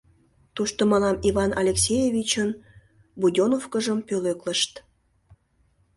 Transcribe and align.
Тушто 0.55 0.81
мылам 0.91 1.17
Иван 1.29 1.51
Алексеевичын 1.61 2.49
будёновкыжым 3.19 3.99
пӧлеклышт. 4.07 4.73